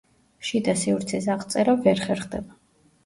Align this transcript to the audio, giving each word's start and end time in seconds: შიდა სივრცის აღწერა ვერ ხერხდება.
შიდა 0.47 0.73
სივრცის 0.83 1.27
აღწერა 1.35 1.77
ვერ 1.85 2.03
ხერხდება. 2.07 2.61